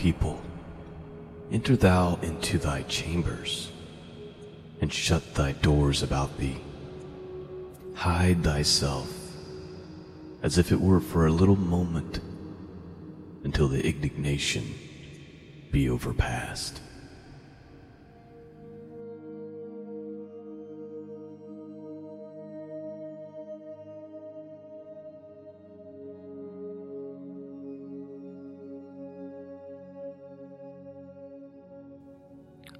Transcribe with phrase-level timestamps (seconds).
[0.00, 0.40] People,
[1.52, 3.70] enter thou into thy chambers,
[4.80, 6.56] and shut thy doors about thee.
[7.92, 9.12] Hide thyself,
[10.42, 12.20] as if it were for a little moment,
[13.44, 14.74] until the indignation
[15.70, 16.80] be overpast.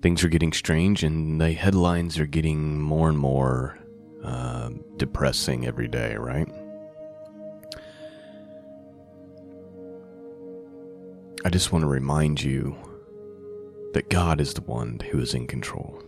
[0.00, 3.78] Things are getting strange, and the headlines are getting more and more
[4.24, 6.48] uh, depressing every day, right?
[11.44, 12.76] I just want to remind you
[13.92, 16.02] that God is the one who is in control.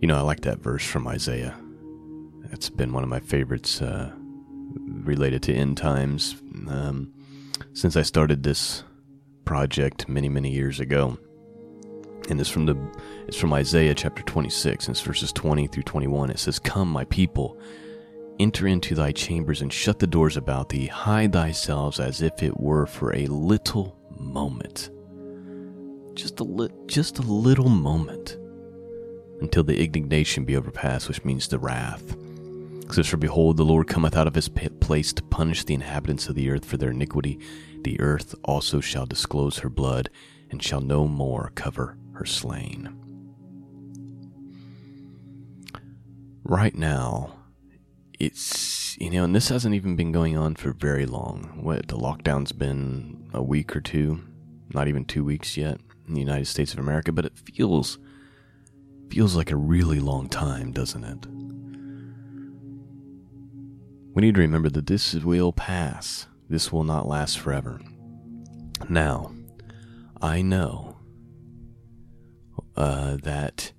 [0.00, 1.56] You know, I like that verse from Isaiah
[2.52, 4.12] it's been one of my favorites uh,
[5.04, 6.36] related to end times
[6.68, 7.12] um,
[7.72, 8.84] since I started this
[9.44, 11.18] project many, many years ago.
[12.28, 12.76] And it's from the
[13.28, 16.30] it's from Isaiah chapter 26, and it's verses 20 through 21.
[16.30, 17.58] It says, Come, my people,
[18.40, 22.58] enter into thy chambers and shut the doors about thee, hide thyself as if it
[22.58, 24.90] were for a little moment.
[26.14, 28.36] Just a li- just a little moment
[29.40, 32.16] until the indignation be overpassed, which means the wrath.
[32.90, 36.34] Says, For behold, the Lord cometh out of his place to punish the inhabitants of
[36.34, 37.38] the earth for their iniquity.
[37.82, 40.08] The earth also shall disclose her blood,
[40.50, 42.96] and shall no more cover her slain.
[46.44, 47.34] Right now,
[48.18, 51.58] it's, you know, and this hasn't even been going on for very long.
[51.62, 54.22] What, the lockdown's been a week or two,
[54.72, 57.98] not even two weeks yet in the United States of America, but it feels,
[59.10, 61.26] feels like a really long time, doesn't it?
[64.16, 66.26] We need to remember that this will pass.
[66.48, 67.82] This will not last forever.
[68.88, 69.34] Now,
[70.22, 70.96] I know
[72.76, 73.72] uh, that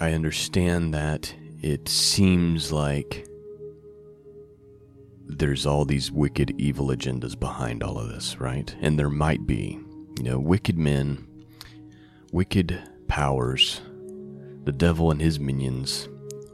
[0.00, 3.26] I understand that it seems like
[5.26, 8.72] there's all these wicked, evil agendas behind all of this, right?
[8.80, 9.76] And there might be,
[10.18, 11.26] you know, wicked men,
[12.30, 13.80] wicked powers,
[14.62, 16.08] the devil and his minions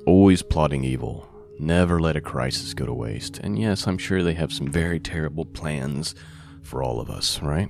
[0.08, 1.28] always plotting evil.
[1.58, 3.38] Never let a crisis go to waste.
[3.40, 6.14] And yes, I'm sure they have some very terrible plans
[6.62, 7.68] for all of us, right?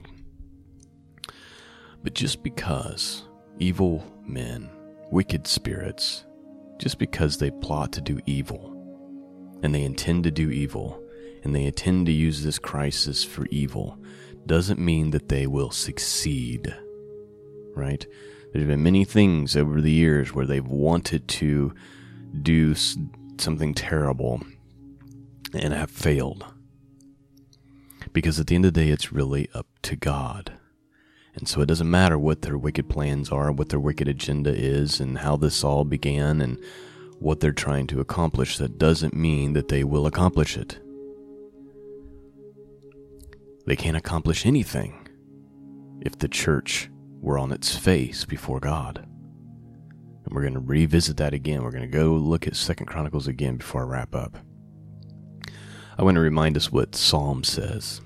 [2.04, 3.25] But just because
[3.59, 4.71] evil men,
[5.10, 6.25] wicked spirits,
[6.79, 8.73] just because they plot to do evil,
[9.64, 11.02] and they intend to do evil,
[11.43, 13.99] and they intend to use this crisis for evil,
[14.46, 16.73] doesn't mean that they will succeed,
[17.75, 18.06] right?
[18.52, 21.75] There's been many things over the years where they've wanted to
[22.42, 24.42] do something terrible
[25.54, 26.44] and have failed.
[28.12, 30.52] Because at the end of the day, it's really up to God.
[31.34, 34.98] And so it doesn't matter what their wicked plans are, what their wicked agenda is,
[35.00, 36.58] and how this all began, and
[37.20, 38.58] what they're trying to accomplish.
[38.58, 40.78] That doesn't mean that they will accomplish it.
[43.66, 45.08] They can't accomplish anything
[46.00, 46.90] if the church
[47.20, 49.07] were on its face before God.
[50.28, 51.62] And we're going to revisit that again.
[51.62, 54.36] We're going to go look at Second Chronicles again before I wrap up.
[55.96, 58.02] I want to remind us what Psalm says.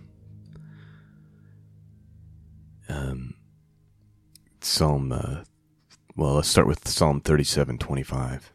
[2.88, 3.34] Um,
[4.60, 5.42] Psalm, uh,
[6.14, 8.52] well, let's start with Psalm 37 25.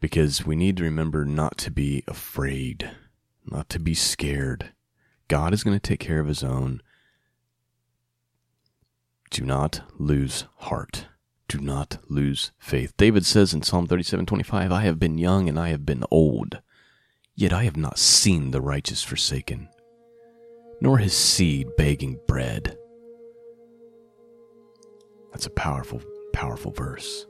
[0.00, 2.92] Because we need to remember not to be afraid,
[3.44, 4.72] not to be scared.
[5.28, 6.80] God is going to take care of his own.
[9.30, 11.08] Do not lose heart.
[11.54, 12.96] Do not lose faith.
[12.96, 16.60] David says in Psalm 37:25, I have been young and I have been old,
[17.36, 19.68] yet I have not seen the righteous forsaken,
[20.80, 22.76] nor his seed begging bread.
[25.30, 26.02] That's a powerful,
[26.32, 27.24] powerful verse.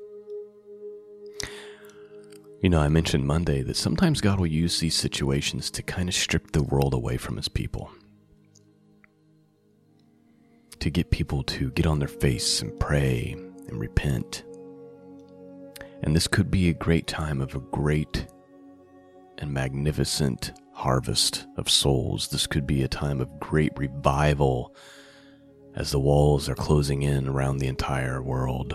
[2.63, 6.15] You know, I mentioned Monday that sometimes God will use these situations to kind of
[6.15, 7.91] strip the world away from his people.
[10.79, 13.37] To get people to get on their face and pray
[13.69, 14.45] and repent.
[16.03, 18.27] And this could be a great time of a great
[19.39, 22.29] and magnificent harvest of souls.
[22.29, 24.75] This could be a time of great revival
[25.75, 28.75] as the walls are closing in around the entire world.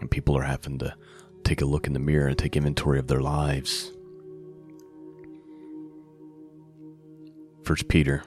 [0.00, 0.94] And people are having to
[1.44, 3.92] take a look in the mirror and take inventory of their lives.
[7.64, 8.24] First Peter,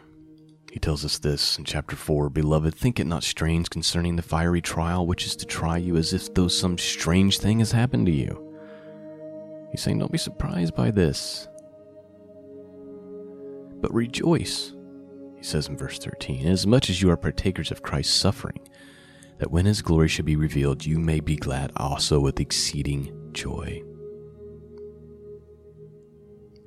[0.73, 4.59] he tells us this in chapter 4 Beloved, think it not strange concerning the fiery
[4.59, 8.11] trial which is to try you as if though some strange thing has happened to
[8.11, 8.57] you.
[9.69, 11.47] He's saying, Don't be surprised by this,
[13.81, 14.73] but rejoice.
[15.37, 18.67] He says in verse 13, As much as you are partakers of Christ's suffering,
[19.37, 23.83] that when his glory shall be revealed, you may be glad also with exceeding joy.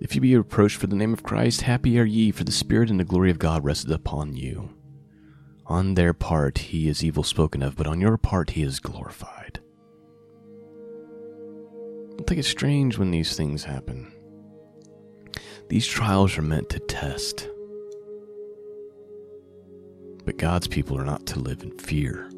[0.00, 2.90] If you be reproached for the name of Christ, happy are ye, for the Spirit
[2.90, 4.70] and the glory of God rested upon you.
[5.66, 9.60] On their part he is evil spoken of, but on your part he is glorified.
[12.16, 14.12] Don't think it's strange when these things happen.
[15.68, 17.48] These trials are meant to test.
[20.24, 22.30] But God's people are not to live in fear.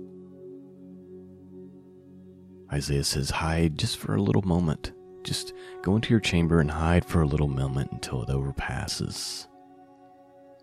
[2.73, 4.93] Isaiah says, Hide just for a little moment.
[5.29, 5.53] Just
[5.83, 9.47] go into your chamber and hide for a little moment until it overpasses.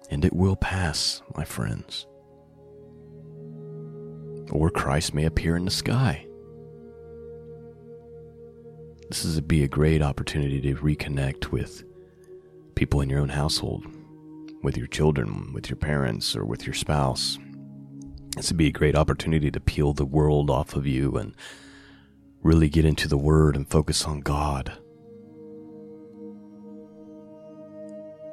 [0.09, 2.07] And it will pass, my friends.
[4.51, 6.25] Or Christ may appear in the sky.
[9.09, 11.83] This is be a great opportunity to reconnect with
[12.73, 13.85] people in your own household,
[14.63, 17.37] with your children, with your parents, or with your spouse.
[18.35, 21.35] This would be a great opportunity to peel the world off of you and
[22.45, 24.71] really get into the Word and focus on God.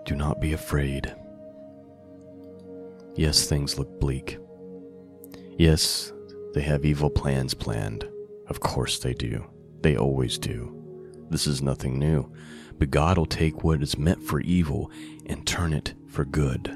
[0.04, 1.14] Do not be afraid.
[3.16, 4.38] Yes, things look bleak.
[5.56, 6.12] Yes,
[6.52, 8.06] they have evil plans planned.
[8.48, 9.46] Of course they do.
[9.80, 10.78] They always do.
[11.30, 12.30] This is nothing new.
[12.78, 14.90] But God will take what is meant for evil
[15.24, 16.70] and turn it for good.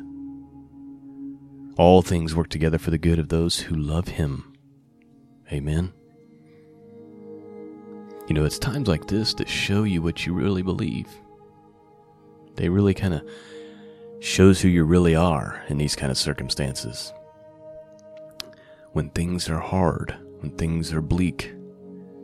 [1.76, 4.54] All things work together for the good of those who love Him.
[5.52, 5.92] Amen.
[8.26, 11.08] You know, it's times like this that show you what you really believe.
[12.56, 13.22] They really kind of
[14.18, 17.12] shows who you really are in these kind of circumstances.
[18.92, 21.54] When things are hard, when things are bleak,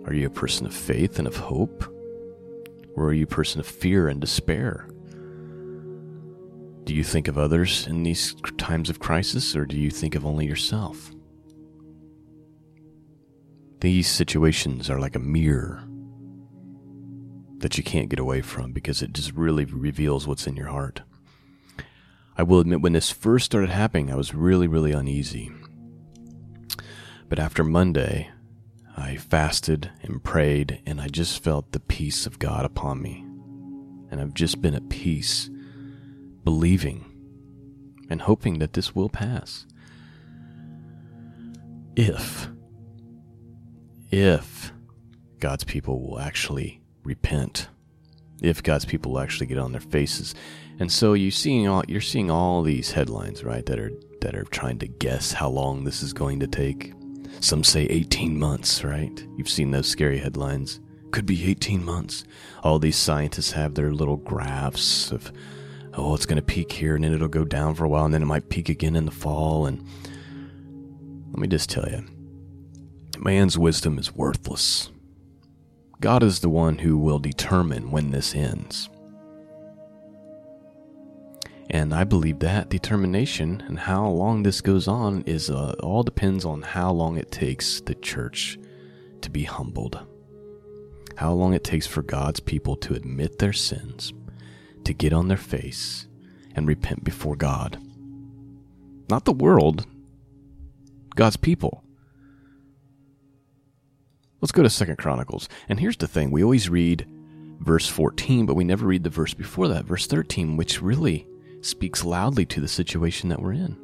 [0.05, 1.85] are you a person of faith and of hope?
[2.97, 4.89] Or are you a person of fear and despair?
[6.85, 10.27] Do you think of others in these times of crisis, or do you think of
[10.27, 11.13] only yourself?
[13.81, 15.85] These situations are like a mirror
[17.63, 21.03] that you can't get away from because it just really reveals what's in your heart.
[22.37, 25.51] I will admit, when this first started happening, I was really, really uneasy.
[27.29, 28.31] But after Monday,
[28.97, 33.25] I fasted and prayed, and I just felt the peace of God upon me.
[34.11, 35.49] And I've just been at peace,
[36.45, 37.07] believing
[38.11, 39.67] and hoping that this will pass.
[41.97, 42.49] If,
[44.11, 44.73] if
[45.39, 47.69] God's people will actually repent
[48.43, 50.35] if God's people actually get on their faces.
[50.79, 54.45] And so you seeing all you're seeing all these headlines, right, that are that are
[54.45, 56.93] trying to guess how long this is going to take.
[57.41, 59.27] Some say 18 months, right?
[59.37, 60.81] You've seen those scary headlines.
[61.11, 62.25] Could be 18 months.
[62.63, 65.33] All these scientists have their little graphs of
[65.95, 68.15] oh, it's going to peak here and then it'll go down for a while and
[68.15, 69.85] then it might peak again in the fall and
[71.33, 72.05] let me just tell you,
[73.19, 74.91] man's wisdom is worthless.
[76.03, 78.91] God is the one who will determine when this ends.
[81.71, 86.45] And I believe that determination and how long this goes on is uh, all depends
[86.45, 88.59] on how long it takes the church
[89.21, 90.05] to be humbled.
[91.19, 94.13] How long it takes for God's people to admit their sins,
[94.83, 96.09] to get on their face
[96.57, 97.81] and repent before God.
[99.09, 99.87] Not the world,
[101.15, 101.85] God's people.
[104.43, 105.49] Let's go to Second Chronicles.
[105.69, 107.07] And here's the thing we always read
[107.61, 111.29] verse 14, but we never read the verse before that, verse 13, which really
[111.61, 113.79] speaks loudly to the situation that we're in.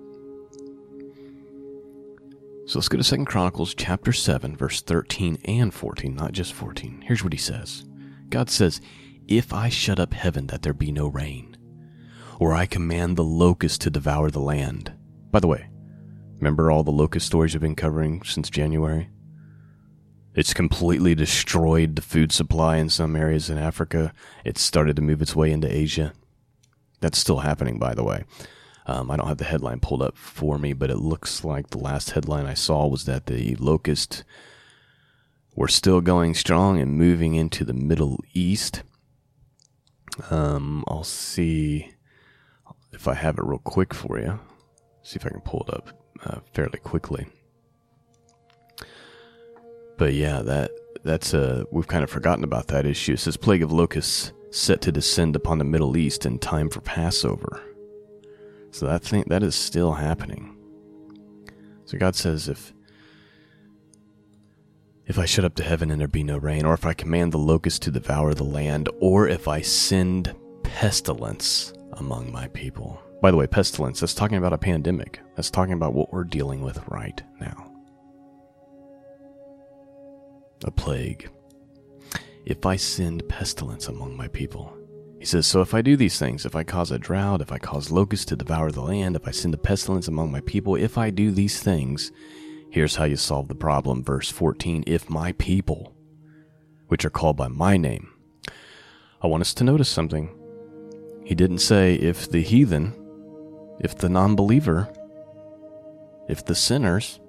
[2.66, 7.04] So let's go to Second Chronicles chapter 7, verse 13 and 14, not just 14.
[7.06, 7.84] Here's what he says
[8.28, 8.80] God says,
[9.28, 11.56] If I shut up heaven that there be no rain,
[12.40, 14.92] or I command the locust to devour the land.
[15.30, 15.70] By the way,
[16.38, 19.08] remember all the locust stories we've been covering since January?
[20.38, 24.12] It's completely destroyed the food supply in some areas in Africa.
[24.44, 26.12] It's started to move its way into Asia.
[27.00, 28.22] That's still happening, by the way.
[28.86, 31.78] Um, I don't have the headline pulled up for me, but it looks like the
[31.78, 34.22] last headline I saw was that the locust
[35.56, 38.84] were still going strong and moving into the Middle East.
[40.30, 41.94] Um, I'll see
[42.92, 44.38] if I have it real quick for you.
[45.02, 47.26] See if I can pull it up uh, fairly quickly.
[49.98, 50.70] But yeah, that
[51.04, 53.14] that's uh we've kind of forgotten about that issue.
[53.14, 56.80] It says plague of locusts set to descend upon the Middle East in time for
[56.80, 57.60] Passover.
[58.70, 60.56] So that thing that is still happening.
[61.84, 62.72] So God says if
[65.06, 67.32] if I shut up to heaven and there be no rain, or if I command
[67.32, 73.00] the locusts to devour the land, or if I send pestilence among my people.
[73.22, 75.20] By the way, pestilence, that's talking about a pandemic.
[75.34, 77.67] That's talking about what we're dealing with right now.
[80.64, 81.30] A plague.
[82.44, 84.76] If I send pestilence among my people,
[85.18, 87.58] he says, So if I do these things, if I cause a drought, if I
[87.58, 90.96] cause locusts to devour the land, if I send a pestilence among my people, if
[90.96, 92.12] I do these things,
[92.70, 94.02] here's how you solve the problem.
[94.02, 95.94] Verse 14 If my people,
[96.88, 98.12] which are called by my name,
[99.20, 100.34] I want us to notice something.
[101.24, 102.94] He didn't say if the heathen,
[103.80, 104.92] if the non believer,
[106.28, 107.20] if the sinners,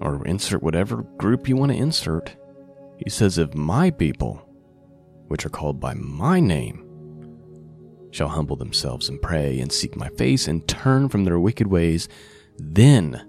[0.00, 2.36] or insert whatever group you want to insert.
[2.98, 4.42] He says, if my people,
[5.28, 6.82] which are called by my name,
[8.10, 12.08] shall humble themselves and pray and seek my face and turn from their wicked ways,
[12.58, 13.22] then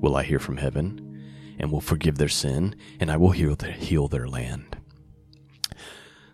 [0.00, 3.72] will I hear from heaven and will forgive their sin and I will heal their,
[3.72, 4.76] heal their land.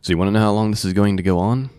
[0.02, 1.71] So, you want to know how long this is going to go on?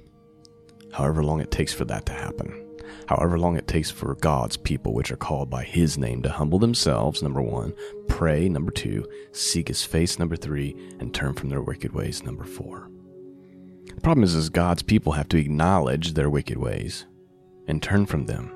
[0.92, 2.67] However long it takes for that to happen.
[3.08, 6.60] However long it takes for God's people, which are called by His name, to humble
[6.60, 7.74] themselves, number one,
[8.08, 12.44] pray, number two, seek His face, number three, and turn from their wicked ways, number
[12.44, 12.90] four.
[13.96, 17.06] The problem is, is God's people have to acknowledge their wicked ways
[17.68, 18.52] and turn from them.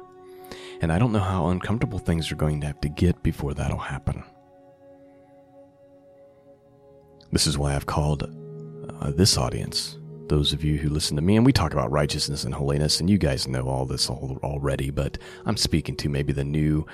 [0.82, 3.78] And I don't know how uncomfortable things are going to have to get before that'll
[3.78, 4.24] happen.
[7.32, 8.24] This is why I've called
[9.00, 9.98] uh, this audience,
[10.28, 13.10] those of you who listen to me, and we talk about righteousness and holiness, and
[13.10, 16.86] you guys know all this already, but I'm speaking to maybe the new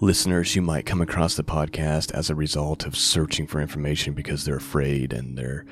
[0.00, 4.44] listeners who might come across the podcast as a result of searching for information because
[4.44, 5.66] they're afraid and they're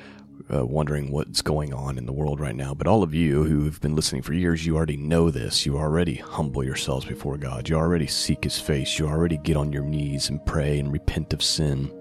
[0.53, 2.73] uh, wondering what's going on in the world right now.
[2.73, 5.65] But all of you who have been listening for years, you already know this.
[5.65, 7.67] You already humble yourselves before God.
[7.69, 8.97] You already seek His face.
[8.97, 11.91] You already get on your knees and pray and repent of sin.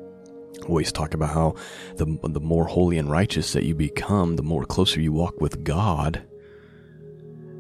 [0.68, 1.54] Always talk about how
[1.96, 5.64] the, the more holy and righteous that you become, the more closer you walk with
[5.64, 6.22] God,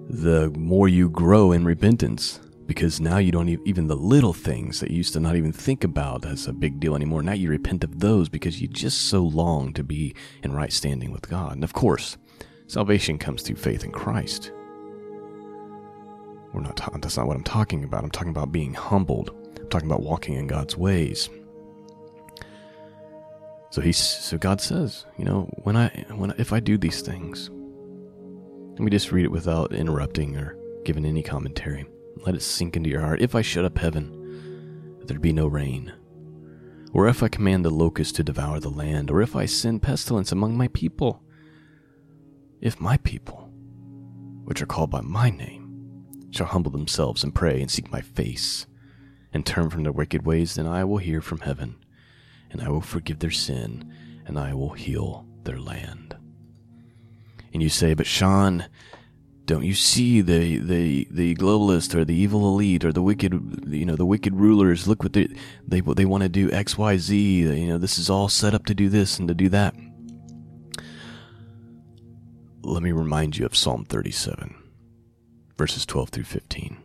[0.08, 4.90] the more you grow in repentance because now you don't even the little things that
[4.90, 7.22] you used to not even think about as a big deal anymore.
[7.22, 11.10] Now you repent of those because you just so long to be in right standing
[11.10, 11.52] with God.
[11.52, 12.18] And of course,
[12.66, 14.52] salvation comes through faith in Christ.
[16.52, 18.04] We're not ta- that's not what I'm talking about.
[18.04, 19.30] I'm talking about being humbled.
[19.58, 21.30] I'm talking about walking in God's ways.
[23.70, 27.50] So he so God says, you know, when I when if I do these things,
[28.72, 31.86] let me just read it without interrupting or giving any commentary.
[32.24, 33.20] Let it sink into your heart.
[33.20, 35.92] If I shut up heaven, that there be no rain,
[36.92, 40.32] or if I command the locust to devour the land, or if I send pestilence
[40.32, 41.22] among my people,
[42.60, 43.50] if my people,
[44.44, 48.66] which are called by my name, shall humble themselves and pray and seek my face,
[49.32, 51.76] and turn from their wicked ways, then I will hear from heaven,
[52.50, 53.92] and I will forgive their sin,
[54.26, 56.16] and I will heal their land.
[57.52, 58.66] And you say, but Sean,
[59.46, 63.32] don't you see the, the, the globalist or the evil elite or the wicked,
[63.66, 64.86] you know, the wicked rulers?
[64.86, 65.28] Look what they,
[65.66, 67.16] they, they want to do X, Y, Z.
[67.16, 69.74] You know, this is all set up to do this and to do that.
[72.62, 74.54] Let me remind you of Psalm 37,
[75.56, 76.76] verses 12 through 15.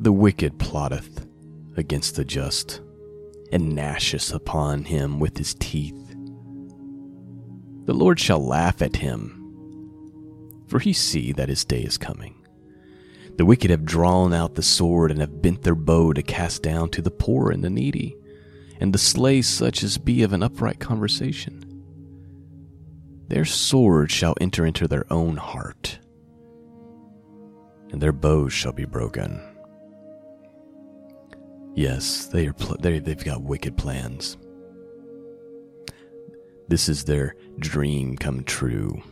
[0.00, 1.28] The wicked plotteth
[1.76, 2.80] against the just,
[3.52, 6.14] and gnasheth upon him with his teeth.
[7.84, 9.36] The Lord shall laugh at him
[10.66, 12.34] for he see that his day is coming.
[13.36, 16.90] The wicked have drawn out the sword and have bent their bow to cast down
[16.90, 18.16] to the poor and the needy,
[18.80, 21.62] and to slay such as be of an upright conversation.
[23.28, 25.98] Their sword shall enter into their own heart,
[27.90, 29.40] and their bows shall be broken.
[31.76, 34.38] Yes, they are pl- they they've got wicked plans.
[36.68, 39.02] This is their dream come true.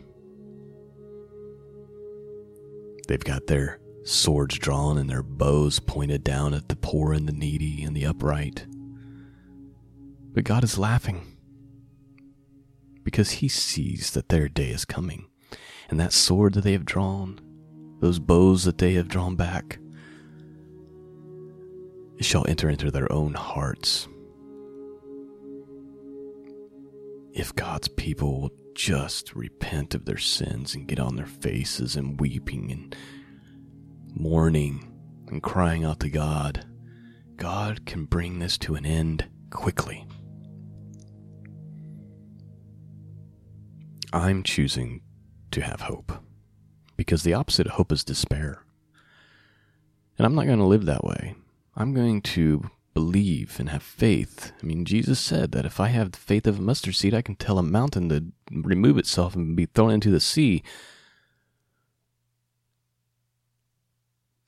[3.07, 7.33] They've got their swords drawn and their bows pointed down at the poor and the
[7.33, 8.65] needy and the upright.
[10.33, 11.21] But God is laughing
[13.03, 15.27] because He sees that their day is coming,
[15.87, 17.39] and that sword that they have drawn,
[17.99, 19.77] those bows that they have drawn back,
[22.21, 24.07] shall enter into their own hearts.
[27.33, 32.19] If God's people will just repent of their sins and get on their faces and
[32.19, 32.95] weeping and
[34.13, 34.91] mourning
[35.27, 36.65] and crying out to God,
[37.35, 40.07] God can bring this to an end quickly.
[44.13, 45.01] I'm choosing
[45.51, 46.13] to have hope
[46.95, 48.63] because the opposite of hope is despair.
[50.17, 51.35] And I'm not going to live that way.
[51.75, 54.53] I'm going to believe and have faith.
[54.61, 57.21] I mean, Jesus said that if I have the faith of a mustard seed, I
[57.21, 60.63] can tell a mountain to remove itself and be thrown into the sea.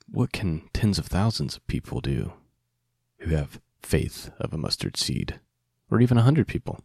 [0.10, 2.32] What can tens of thousands of people do
[3.20, 5.42] who have faith of a mustard seed,
[5.92, 6.80] or even a hundred people?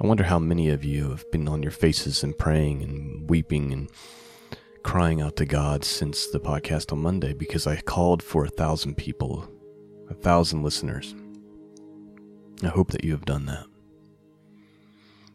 [0.00, 3.72] I wonder how many of you have been on your faces and praying and weeping
[3.72, 3.88] and
[4.82, 8.96] crying out to God since the podcast on Monday because I called for a thousand
[8.96, 9.48] people,
[10.10, 11.14] a thousand listeners.
[12.62, 13.66] I hope that you have done that.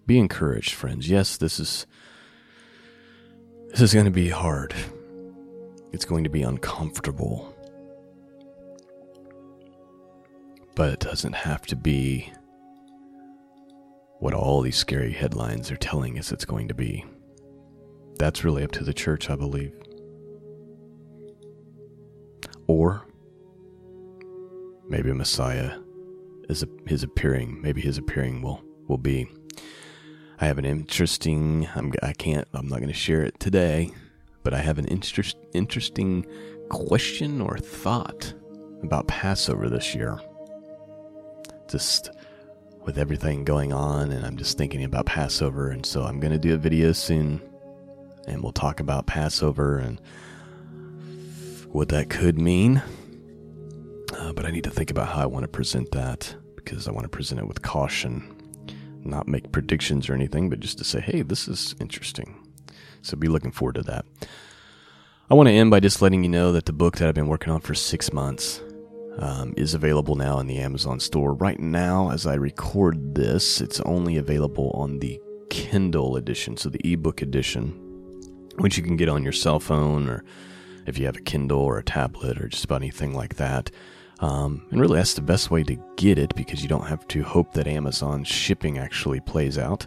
[0.06, 1.10] Be encouraged, friends.
[1.10, 1.86] Yes, this is
[3.70, 4.74] this is going to be hard.
[5.92, 7.54] It's going to be uncomfortable.
[10.76, 12.32] But it doesn't have to be
[14.20, 17.04] what all these scary headlines are telling us it's going to be.
[18.18, 19.74] That's really up to the church, I believe.
[22.68, 23.06] Or
[24.90, 25.80] maybe Messiah
[26.50, 27.62] is his appearing.
[27.62, 29.28] Maybe his appearing will will be.
[30.40, 31.68] I have an interesting.
[31.76, 31.94] I'm.
[32.02, 32.48] I can't.
[32.54, 33.92] I'm not going to share it today,
[34.44, 36.26] but I have an interest, interesting
[36.70, 38.34] question or thought
[38.84, 40.20] about Passover this year.
[41.70, 42.10] Just
[42.86, 46.40] with everything going on, and I'm just thinking about Passover, and so I'm going to
[46.40, 47.42] do a video soon
[48.28, 50.00] and we'll talk about Passover and
[51.68, 52.82] what that could mean.
[54.14, 56.92] Uh, but I need to think about how I want to present that because I
[56.92, 58.36] want to present it with caution,
[59.04, 62.48] not make predictions or anything, but just to say, hey, this is interesting.
[63.02, 64.06] So be looking forward to that.
[65.30, 67.28] I want to end by just letting you know that the book that I've been
[67.28, 68.62] working on for six months
[69.20, 71.34] um, is available now in the Amazon store.
[71.34, 76.82] Right now, as I record this, it's only available on the Kindle edition, so the
[76.94, 77.87] ebook edition
[78.58, 80.24] which you can get on your cell phone or
[80.86, 83.70] if you have a Kindle or a tablet or just about anything like that.
[84.20, 87.22] Um, and really, that's the best way to get it because you don't have to
[87.24, 89.86] hope that Amazon shipping actually plays out.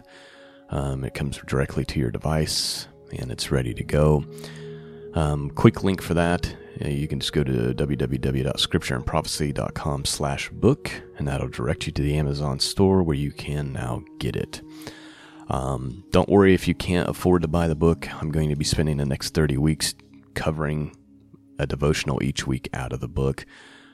[0.69, 4.23] Um, it comes directly to your device and it's ready to go.
[5.15, 6.55] Um, quick link for that.
[6.83, 12.17] Uh, you can just go to www.scriptureandprophecy.com slash book and that'll direct you to the
[12.17, 14.61] Amazon store where you can now get it.
[15.51, 18.07] Um, don't worry if you can't afford to buy the book.
[18.21, 19.93] I'm going to be spending the next 30 weeks
[20.33, 20.95] covering
[21.59, 23.45] a devotional each week out of the book.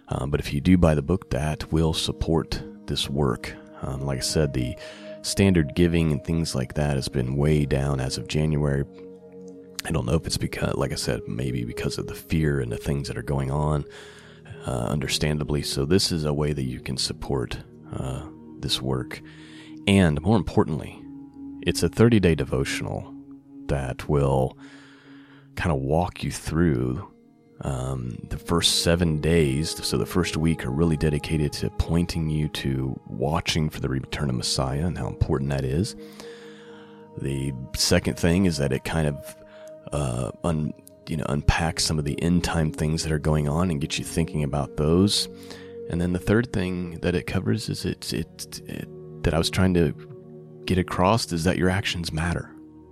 [0.09, 3.55] Um, but if you do buy the book, that will support this work.
[3.81, 4.77] Um, like I said, the
[5.23, 8.85] standard giving and things like that has been way down as of January.
[9.83, 12.71] I don't know if it's because, like I said, maybe because of the fear and
[12.71, 13.83] the things that are going on,
[14.67, 15.63] uh, understandably.
[15.63, 17.57] So, this is a way that you can support
[17.93, 18.27] uh,
[18.59, 19.21] this work.
[19.87, 21.01] And more importantly,
[21.67, 23.13] it's a 30 day devotional
[23.65, 24.57] that will
[25.55, 27.05] kind of walk you through
[27.61, 29.85] um, the first seven days.
[29.85, 34.29] So the first week are really dedicated to pointing you to watching for the return
[34.29, 35.97] of Messiah and how important that is.
[37.17, 39.35] The second thing is that it kind of
[39.91, 40.73] uh, un,
[41.09, 43.99] you know unpacks some of the end time things that are going on and gets
[43.99, 45.27] you thinking about those.
[45.89, 49.49] And then the third thing that it covers is it, it, it that I was
[49.49, 49.93] trying to
[50.67, 52.51] get across is that your actions matter.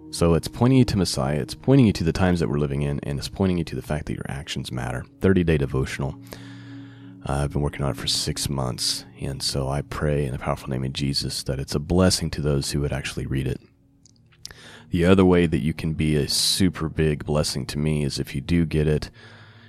[0.10, 2.84] So it's pointing you to Messiah, it's pointing you to the times that we're living
[2.84, 5.06] in, and it's pointing you to the fact that your actions matter.
[5.20, 6.16] 30 day devotional.
[7.28, 10.40] Uh, I've been working on it for six months, and so I pray in the
[10.40, 13.60] powerful name of Jesus that it's a blessing to those who would actually read it.
[14.92, 18.34] The other way that you can be a super big blessing to me is if
[18.34, 19.10] you do get it,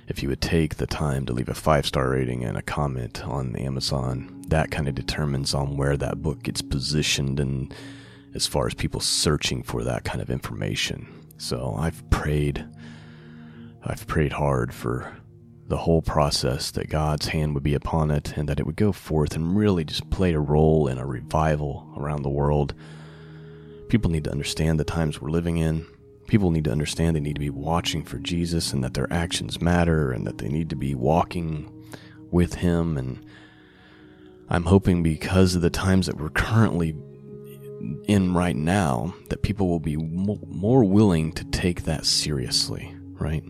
[0.07, 3.25] if you would take the time to leave a five star rating and a comment
[3.25, 4.41] on Amazon.
[4.47, 7.73] That kind of determines on where that book gets positioned and
[8.37, 11.07] as far as people searching for that kind of information.
[11.37, 12.63] So I've prayed,
[13.83, 15.17] I've prayed hard for
[15.67, 18.91] the whole process, that God's hand would be upon it, and that it would go
[18.91, 22.75] forth and really just play a role in a revival around the world.
[23.89, 25.87] People need to understand the times we're living in.
[26.27, 29.59] People need to understand they need to be watching for Jesus and that their actions
[29.59, 31.69] matter and that they need to be walking
[32.29, 32.97] with Him.
[32.97, 33.25] And
[34.47, 36.95] I'm hoping because of the times that we're currently
[38.05, 43.43] in right now, that people will be more willing to take that seriously, right?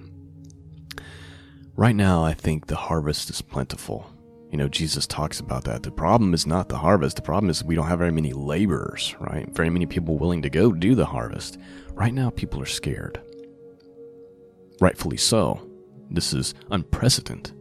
[1.76, 4.12] Right now, I think the harvest is plentiful.
[4.52, 5.84] You know, Jesus talks about that.
[5.84, 7.18] The problem is not the harvest.
[7.18, 9.48] The problem is we don't have very many laborers, right?
[9.54, 11.58] Very many people willing to go do the harvest.
[11.94, 13.22] Right now, people are scared.
[14.80, 15.70] Rightfully so.
[16.10, 17.54] This is unprecedented.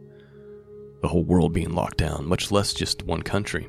[1.01, 3.67] The whole world being locked down, much less just one country.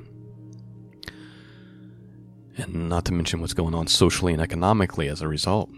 [2.59, 5.71] And not to mention what's going on socially and economically as a result.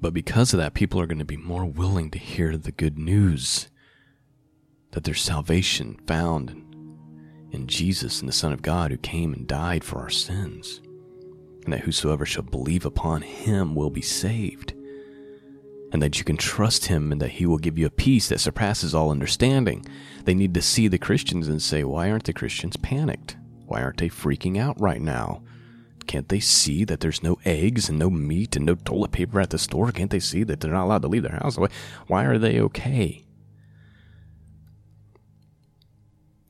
[0.00, 2.98] But because of that, people are going to be more willing to hear the good
[2.98, 3.68] news
[4.90, 6.50] that there's salvation found
[7.52, 10.80] in Jesus and the Son of God who came and died for our sins,
[11.64, 14.72] and that whosoever shall believe upon him will be saved,
[15.92, 18.40] and that you can trust him and that he will give you a peace that
[18.40, 19.84] surpasses all understanding.
[20.24, 23.36] They need to see the Christians and say, Why aren't the Christians panicked?
[23.66, 25.42] Why aren't they freaking out right now?
[26.06, 29.50] Can't they see that there's no eggs and no meat and no toilet paper at
[29.50, 29.92] the store?
[29.92, 31.56] Can't they see that they're not allowed to leave their house?
[32.06, 33.24] Why are they okay?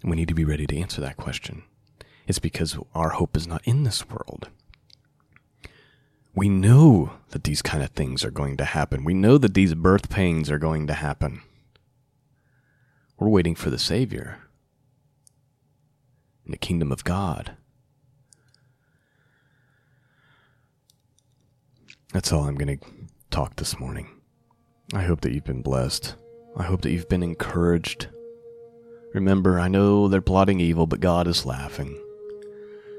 [0.05, 1.63] we need to be ready to answer that question.
[2.27, 4.49] It's because our hope is not in this world.
[6.35, 9.05] We know that these kind of things are going to happen.
[9.05, 11.43] We know that these birth pains are going to happen.
[13.19, 14.39] We're waiting for the Savior
[16.45, 17.57] in the kingdom of God.
[22.13, 22.87] That's all I'm going to
[23.31, 24.07] talk this morning.
[24.93, 26.15] I hope that you've been blessed.
[26.55, 28.09] I hope that you've been encouraged.
[29.15, 31.99] Remember, I know they're plotting evil, but God is laughing.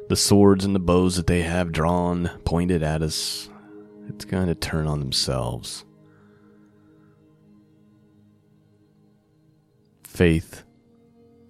[0.10, 3.50] The swords and the bows that they have drawn, pointed at us,
[4.10, 5.86] it's going to turn on themselves.
[10.04, 10.64] Faith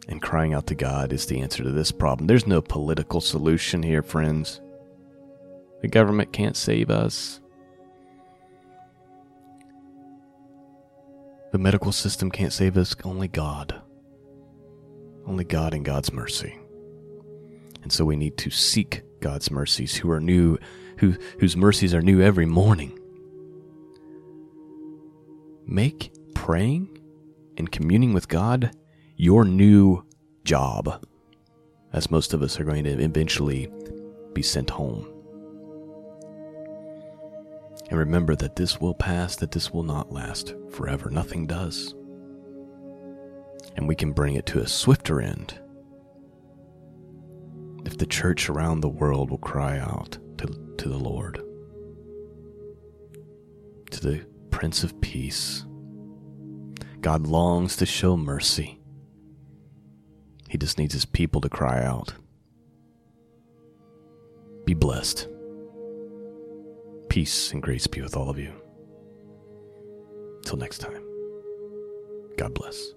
[0.10, 2.28] and crying out to God is the answer to this problem.
[2.28, 4.60] There's no political solution here, friends.
[5.82, 7.40] The government can't save us.
[11.54, 13.80] The medical system can't save us, only God.
[15.28, 16.58] Only God and God's mercy.
[17.84, 20.58] And so we need to seek God's mercies, who are new,
[20.98, 22.98] who, whose mercies are new every morning.
[25.68, 26.98] Make praying
[27.56, 28.72] and communing with God
[29.16, 30.04] your new
[30.44, 31.06] job,
[31.94, 33.72] as most of us are going to eventually
[34.34, 35.13] be sent home.
[37.94, 41.10] And remember that this will pass, that this will not last forever.
[41.10, 41.96] Nothing does
[43.76, 45.60] and we can bring it to a swifter end
[47.86, 51.42] if the church around the world will cry out to, to the Lord,
[53.92, 55.66] to the Prince of Peace.
[57.02, 58.80] God longs to show mercy.
[60.48, 62.14] He just needs his people to cry out.
[64.66, 65.28] Be blessed.
[67.14, 68.52] Peace and grace be with all of you.
[70.44, 71.06] Till next time,
[72.38, 72.92] God bless.